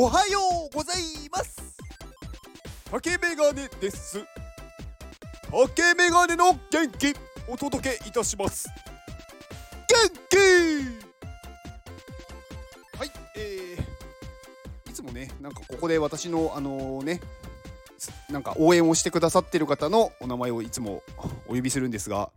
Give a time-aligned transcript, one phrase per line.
[0.00, 0.38] おはよ
[0.72, 0.96] うござい
[1.32, 1.56] ます。
[2.88, 4.24] 竹メガネです。
[5.50, 7.16] 竹メガネの元気
[7.48, 8.68] お届けいたします。
[9.88, 10.36] 元気!
[12.96, 17.20] はいえー、いつもねなんかここで私のあのね
[18.30, 21.02] なんか応援をしてくださってる方のお名前をいつも
[21.48, 22.30] お呼びするんですが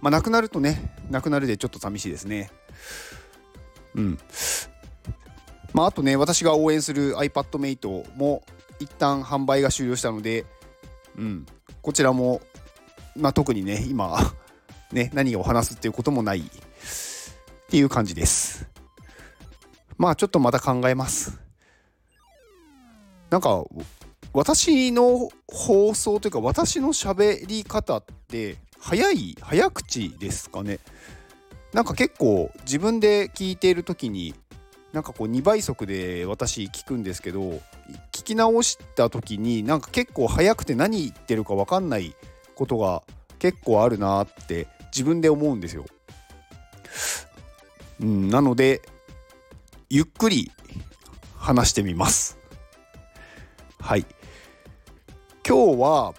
[0.00, 2.50] まあ亡くなるとね亡くなるでちょっと寂しいですね。
[3.94, 4.18] うん。
[5.72, 8.42] まあ、あとね、私が応援する iPadMate も
[8.78, 10.44] 一旦販売が終了したので、
[11.16, 11.46] うん、
[11.80, 12.40] こちらも、
[13.16, 14.18] まあ、特にね、今、
[14.92, 16.42] ね、何を話すっていうこともないっ
[17.68, 18.66] ていう感じです。
[19.96, 21.38] まあ、ちょっとまた考えます。
[23.30, 23.64] なんか、
[24.34, 30.80] 私の放送というか、私の喋り方って、早い、早口ですかね。
[31.72, 34.34] なんか結構自分で聞いている時に
[34.92, 37.40] なんかこう2倍速で私聞くんですけど
[38.12, 42.14] 聞き直した時になんか結構早くて何言ってるか分かんない
[42.54, 43.02] ことが
[43.38, 45.86] 結構あるなって自分で思うんですよ。
[48.00, 48.82] うん、なので
[49.88, 50.50] ゆっくり
[51.36, 52.38] 話してみます。
[53.80, 54.06] はい。
[55.46, 56.14] 今日は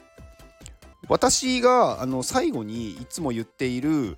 [1.07, 4.17] 私があの最後にいつも言っている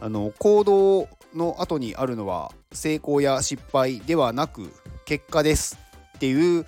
[0.00, 4.72] あの行動の後にあるのは成功や失敗ではなく
[5.04, 5.78] 結果です
[6.16, 6.66] っていう、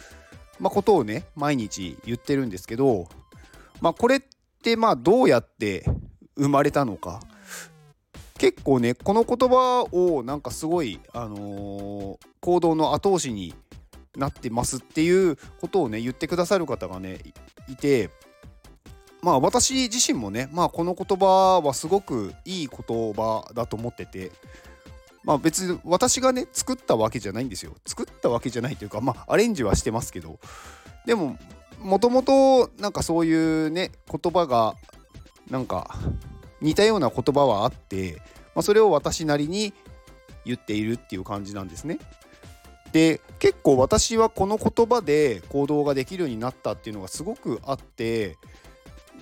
[0.58, 3.08] まあ、ことをね毎日言ってるんですけど、
[3.80, 4.20] まあ、これっ
[4.62, 5.84] てまあどうやって
[6.36, 7.20] 生まれたのか。
[8.38, 13.54] 結構ねこの言葉をなんかすごい、あのー、行動の後押しに
[14.16, 17.18] なってますっていうことをね言ってくださる方がね
[17.68, 18.08] いて
[19.22, 24.32] まあ私自身もね、まあ、この言葉はすごくいい言葉だと思ってて、
[25.24, 27.72] まあ別に私がね、作ったわけじゃないんですよ。
[27.86, 30.38] 作ったわけじゃないというか、まあアレンジはしてますけど、
[31.06, 31.38] でも、
[31.78, 34.74] もともとなんかそういうね、言葉が、
[35.50, 35.96] なんか
[36.60, 38.22] 似たような言葉はあって、
[38.54, 39.72] まあ、それを私なりに
[40.44, 41.98] 言っているっていう感じなんですね。
[42.92, 48.36] で結構私はこの言葉で行動ができるようになったっていうのがすごくあって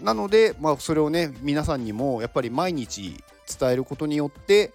[0.03, 3.23] なので、まあ、それをね皆さんにもやっぱり毎日
[3.59, 4.73] 伝えることによって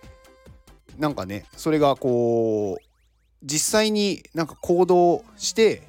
[0.98, 2.84] なんかねそれがこう
[3.44, 5.84] 実際になんか行動して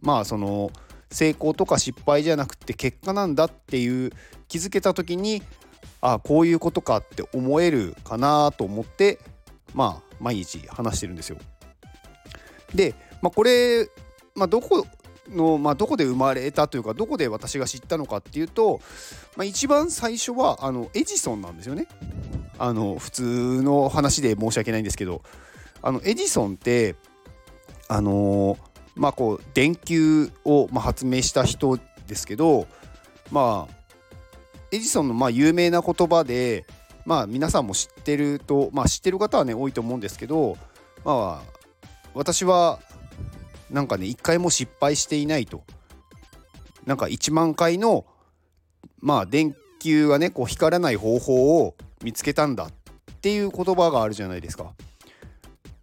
[0.00, 0.70] まあその
[1.10, 4.12] 成功とか失敗じゃなくて結果なんだっていう
[4.48, 5.42] 気づけた時に
[6.00, 9.18] ああこういうことかって思えるかなと思って
[9.74, 11.38] まあ毎日話してるんですよ。
[12.74, 13.88] で、まあ、これ、
[14.34, 14.86] まあ、どこ
[15.28, 18.80] の、まあ、どこで生まれたというかどこで私が知ったのかっていうと、
[19.36, 21.86] まあ、一番最初はあのエジソンなんですよね。
[22.58, 25.22] あの普通の話で申し訳ないんですけど
[25.82, 26.96] あのエジソンって
[27.88, 28.58] あの
[28.94, 32.66] まあこう電球を、ま、発明した人ですけど
[33.30, 33.74] まあ
[34.72, 36.64] エジソンのま有名な言葉で
[37.04, 40.56] まあ皆さんも知ってるとまあ知ってる方はね多いと思うんですけど
[41.04, 41.56] まあ
[42.14, 42.80] 私は
[43.70, 45.62] なんかね一回も失敗していないと。
[46.86, 48.06] なんか1万回の
[49.00, 51.74] まあ電球がねこう光らない方法を
[52.06, 52.70] 見つけたんだっ
[53.20, 54.74] ていう言葉があるじゃないですか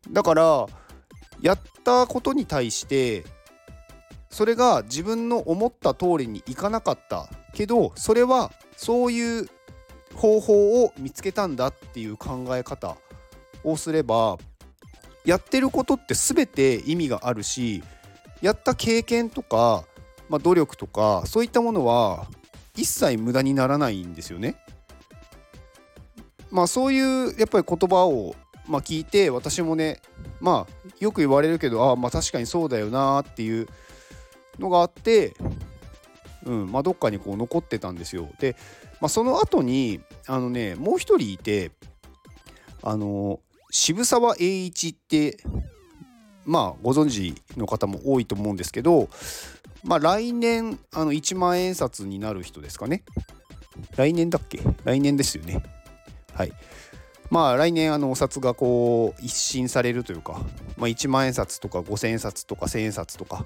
[0.10, 0.68] だから
[1.42, 3.26] やったことに対して
[4.30, 9.50] それが自分の思った通りにいかなかったけどそれはそういう
[10.16, 12.96] 方法を見つけたんだっていう考え方
[13.66, 14.38] をすれば
[15.26, 17.84] やってることって全て意味があるし
[18.42, 19.84] やった経験とか、
[20.30, 22.28] まあ、努力とかそういったものは
[22.78, 24.63] 一切無駄にならないんですよね。
[26.54, 28.36] まあそういうやっぱり言葉を、
[28.68, 30.00] まあ、聞いて私もね
[30.40, 33.68] まあよく言われるけどああまあ確かにそうだよなっていう
[34.60, 35.34] のがあって、
[36.46, 38.30] うんまあ、どっかにこう残ってたんですよ。
[38.40, 38.56] で、
[39.02, 41.72] まあ、その後にあのねもう一人いて
[42.84, 43.40] あの
[43.72, 45.38] 渋沢栄一って
[46.46, 49.10] まあご存知の方も多いと思うんですけど、
[49.84, 53.04] まあ、来年あの1万円札になる人ですかね。
[53.96, 54.60] 来年だっけ？
[54.84, 55.64] 来年ですよね。
[56.34, 56.54] はい。
[57.30, 60.42] まあ来年あのお札がこう一新されるというか、
[60.78, 63.46] まあ、1万円札とか5,000円札とか1,000円札とか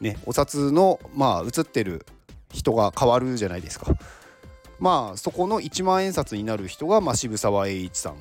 [0.00, 2.06] ねお札のまあ写ってる
[2.52, 3.96] 人が変わるじゃないですか。
[4.78, 8.16] まあそこの1万円札になる人が、まあ、渋沢栄一さん。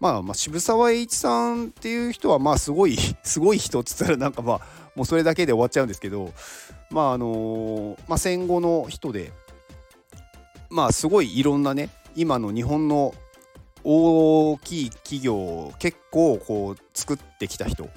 [0.00, 4.60] まあ、まあ渋沢栄一さんっていう人はまあすごい すごい人っつったらなんかまあ
[4.94, 6.32] もうそれだけで終わっちゃうんですけど
[6.90, 9.32] まああのまあ、戦後の人で
[10.70, 13.12] まあすごいいろんなね今の日本の
[13.84, 17.88] 大きい企業を結構こう作ってきた人。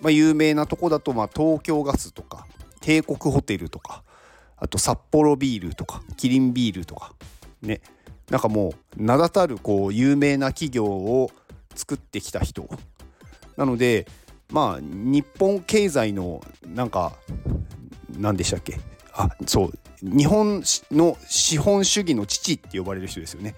[0.00, 2.46] まあ、有名なとこだとまあ東京ガスとか
[2.80, 4.02] 帝国ホテルとか
[4.56, 7.14] あと札幌ビールとかキリンビールとか
[7.62, 7.80] ね。
[8.30, 11.30] なんかもう名だたるこう有名な企業を
[11.74, 12.68] 作ってきた人。
[13.56, 14.06] なので
[14.50, 17.12] まあ日本経済のなんか
[18.18, 18.78] 何でしたっけ？
[19.12, 19.72] あそう。
[20.02, 20.62] 日本
[20.92, 23.54] の資本主義の父って呼ばれる人ですよね。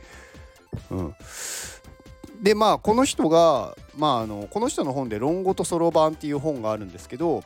[0.90, 1.14] うん、
[2.42, 7.44] でまあこの人が、まあ、あのこの人の本で「論語とそろばん」っていう本があるんですけど、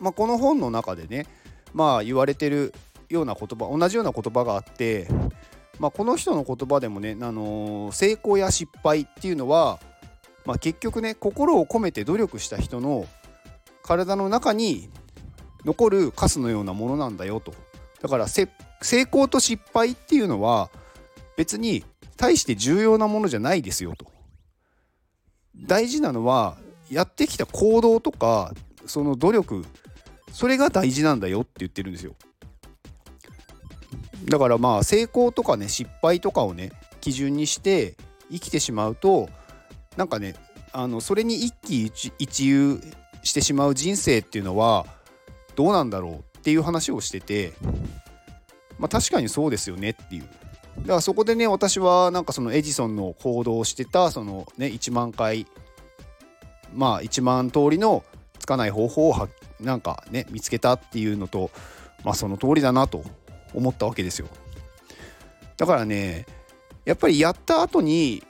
[0.00, 1.26] まあ、この本の中でね
[1.72, 2.74] まあ言われてる
[3.08, 5.08] ような言葉同じような言葉があって、
[5.78, 9.80] まあ、この人の言葉でもね、あのー、成功や失敗っていうのは、
[10.44, 13.06] まあ、結局ね心を込めて努力した人の
[13.82, 14.88] 体の中に
[15.64, 17.52] 残るカスのようなものなんだよと。
[18.00, 18.48] だから成
[18.82, 20.70] 功と失敗っていうのは
[21.36, 21.84] 別に
[22.20, 24.04] 大して重要なものじゃないですよと。
[25.56, 26.58] 大事なのは
[26.90, 28.52] やってきた行動とか
[28.84, 29.64] その努力
[30.30, 32.14] それが大事なんだよって言ってるんですよ。
[34.26, 37.96] だからまあ成功とかね失敗とかをね基準にして
[38.30, 39.30] 生きてしまうと
[39.96, 40.34] なんかね
[40.72, 42.82] あのそれに一喜一憂
[43.22, 44.84] してしまう人生っていうのは
[45.56, 47.54] どうなんだろうっていう話をしてて
[48.78, 50.28] まあ確かにそうですよねっていう。
[50.82, 55.46] だからそこでね私はなんかそのエジソンの行動をしてたそのね1万回
[56.74, 58.04] まあ1万通りの
[58.38, 59.28] つかない方法を
[59.60, 61.50] なんかね見つけたっていうのと
[62.04, 63.04] まあその通りだなと
[63.54, 64.28] 思ったわけですよ
[65.56, 66.26] だからね
[66.84, 68.24] やっぱりやった後に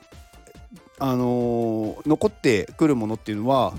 [0.98, 3.72] あのー、残ってくるものっていうのは、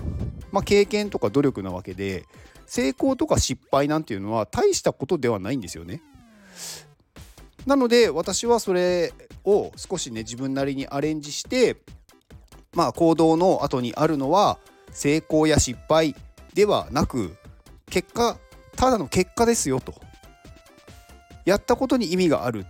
[0.50, 2.26] まあ、経験とか努力なわけで
[2.66, 6.02] 成功とか失敗なんていうのは大したことではないんですよね。
[7.66, 9.12] なので私はそれ
[9.44, 11.76] を少しね自分なりにアレンジして
[12.74, 14.58] まあ行動の後にあるのは
[14.90, 16.14] 成功や失敗
[16.54, 17.36] ではなく
[17.86, 18.36] 結果
[18.76, 19.94] ただの結果ですよと。
[21.44, 22.66] やったことに意味がある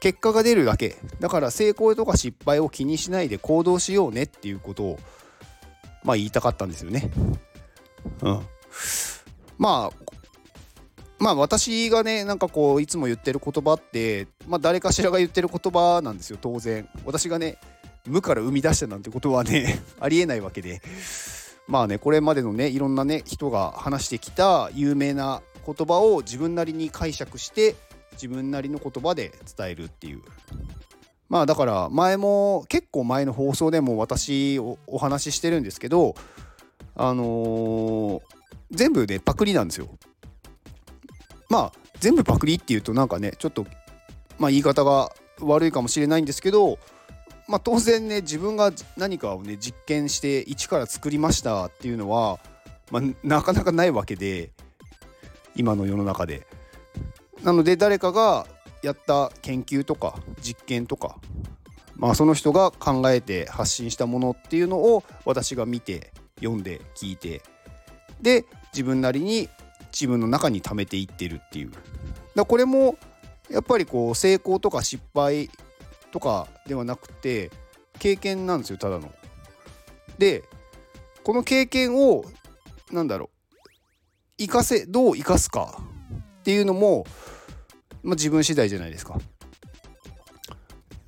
[0.00, 0.96] 結果が出るだけ。
[1.20, 4.98] だから成功とか失敗を気にしないで行動しようねっていうことを
[6.04, 7.10] まあ言いたかったんですよね。
[8.22, 8.46] うん、
[9.58, 10.07] まあ
[11.18, 16.88] まあ私がねなんかこういつも言ってる言葉ってまあ誰かしらが言ってる言葉なんですよ当然。
[17.04, 17.58] 私がね
[18.06, 20.80] 無から生み出したなんてことはね ありえないわけで。
[21.66, 27.76] まあねこれまでのねいろんなね人が話してきた有名な言葉を自分なりに解釈して
[28.12, 30.22] 自分なりの言葉で伝えるっていう。
[31.28, 36.14] まあだから前も結構前の放送でも私お話ししてるんですけど
[36.94, 38.20] あのー、
[38.70, 39.88] 全部ねパクリなんですよ。
[41.48, 43.66] まあ全部パクリっていうとなんかねちょっと
[44.38, 45.10] まあ言い方が
[45.40, 46.78] 悪いかもしれないんですけど
[47.48, 52.38] まあ当然ね自分が何かをね実験して一から作りましたっていうのは、
[52.90, 54.50] まあ、なかなかないわけで
[55.56, 56.46] 今の世の中で。
[57.42, 58.46] なので誰かが
[58.82, 61.18] やった研究とか実験とか
[61.96, 67.42] まあその人が考えて発信したものっていうのを私が見て読んで聞いて
[68.20, 69.48] で自分なりに
[69.98, 71.72] 自分の中に溜めていってるっていう
[72.36, 72.96] だこれも
[73.50, 75.50] やっぱりこう成功とか失敗
[76.12, 77.50] とかではなくて
[77.98, 79.12] 経験なんですよただの。
[80.18, 80.44] で
[81.24, 82.24] この経験を
[82.92, 83.30] 何だろ
[83.66, 85.80] う生かせどう生かすか
[86.38, 87.04] っていうのも、
[88.02, 89.18] まあ、自分次第じゃないですか。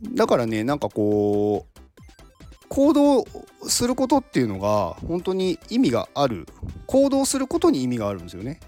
[0.02, 1.80] だからねなんかこう
[2.68, 3.24] 行動
[3.68, 6.46] することっていうのが本当に意味がある
[6.86, 8.58] 行動することに意味があるんですよね。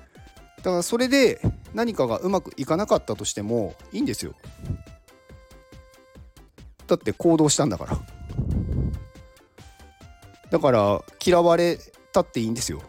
[0.63, 1.41] だからそれで
[1.75, 4.35] 何かがうまくいかなかったとしてもいいんですよ。
[6.87, 7.99] だって行動したんだから。
[10.51, 11.79] だから嫌われ
[12.13, 12.83] たっていいんですよ。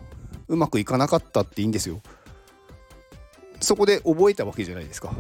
[0.48, 2.02] うまくいかなかったっていいんですよ。
[3.60, 5.14] そこで覚えたわけじゃないですか。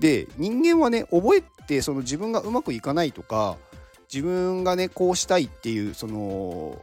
[0.00, 3.56] で人間はね覚えてその自分がうまくいかないとか
[4.12, 6.82] 自分がねこうしたいっていうその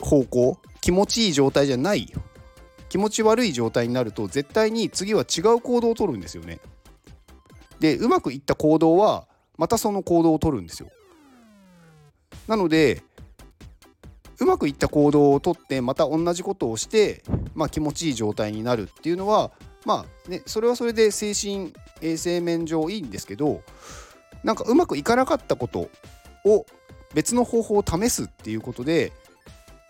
[0.00, 2.12] 方向気持ちいい状態じゃない
[2.88, 6.60] 気持ち悪い状態になると絶対に次は違う行動をとるんですよね。
[7.80, 9.26] でうまくいった行動は
[9.56, 10.88] またその行動をとるんですよ。
[12.46, 13.02] なので
[14.40, 17.22] うまくいった行動をとってまた同じことをして、
[17.54, 19.50] まあ、気持ちいい状態になるっていうのは
[19.84, 23.62] まあねそれはそれで精神衛生面上いいんですけど
[24.44, 25.90] なんかうまくいかなかったこと
[26.44, 26.64] を
[27.14, 29.12] 別の方法を試すっていうことで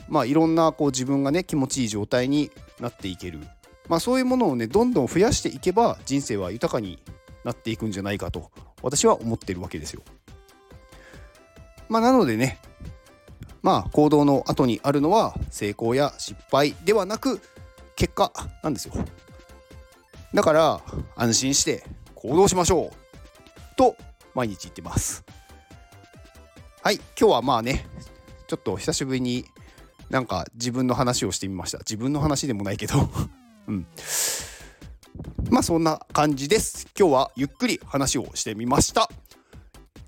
[0.09, 3.41] まあいろんなこう自分がね気持ちいい状態になっていける、
[3.89, 6.99] まあ、そういうものをねどんどん増やしていけば人生は豊かに
[7.45, 8.51] なっていくんじゃないかと
[8.83, 10.03] 私は思ってるわけですよ。
[11.89, 12.61] まあ、なのでね
[13.63, 17.41] まあ行動の後にあるのは成功や失敗ではなく
[17.97, 18.33] 結果
[18.63, 18.95] なんですよ。
[20.35, 20.81] だから
[21.17, 23.77] 安心して行動しましょう。
[23.77, 23.97] と
[24.35, 25.25] 毎日言ってます。
[26.83, 27.87] はい今日はまあね
[28.47, 29.45] ちょっと久しぶりに
[30.11, 31.79] なんか自分の話をしてみました。
[31.79, 33.11] 自分の話でもないけど。
[33.69, 33.87] うん。
[35.51, 36.87] まあそんな感じです。
[36.99, 39.11] 今日はゆっくり話をしてみました。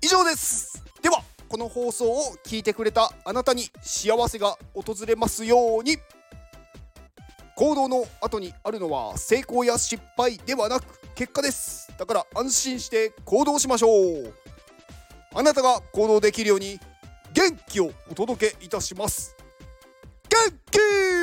[0.01, 0.83] 以上です。
[1.01, 5.97] ではこの放送を聞いてくれたあなたに幸せが訪れますように。
[7.55, 11.93] 行動の後にあるのは成功や失敗ではなく結果です。
[11.99, 14.33] だから安心して行動しましょう。
[15.35, 16.79] あなたが行動できるように
[17.33, 19.35] 元気をお届けいたします。
[20.31, 20.37] 元
[20.71, 21.20] 気